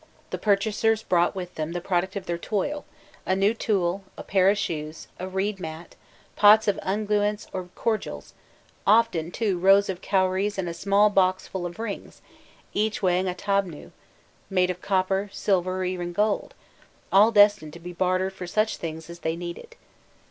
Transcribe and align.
The 0.31 0.39
purchasers 0.39 1.03
brought 1.03 1.35
with 1.35 1.53
them 1.53 1.73
some 1.73 1.81
product 1.83 2.15
of 2.15 2.25
their 2.25 2.39
toil 2.39 2.85
a 3.23 3.35
new 3.35 3.53
tool, 3.53 4.03
a 4.17 4.23
pair 4.23 4.49
of 4.49 4.57
shoes, 4.57 5.07
a 5.19 5.27
reed 5.27 5.59
mat, 5.59 5.95
pots 6.35 6.67
of 6.67 6.79
unguents 6.81 7.45
or 7.53 7.65
cordials; 7.75 8.33
often, 8.87 9.29
too, 9.29 9.59
rows 9.59 9.89
of 9.89 10.01
cowries 10.01 10.57
and 10.57 10.67
a 10.67 10.73
small 10.73 11.11
box 11.11 11.47
full 11.47 11.67
of 11.67 11.77
rings, 11.77 12.23
each 12.73 13.03
weighing 13.03 13.27
a 13.29 13.35
"tabnû," 13.35 13.91
made 14.49 14.71
of 14.71 14.81
copper, 14.81 15.29
silver, 15.31 15.81
or 15.81 15.85
even 15.85 16.13
gold, 16.13 16.55
all 17.13 17.31
destined 17.31 17.73
to 17.73 17.79
be 17.79 17.93
bartered 17.93 18.33
for 18.33 18.47
such 18.47 18.77
things 18.77 19.07
as 19.07 19.19
they 19.19 19.35
needed. 19.35 19.75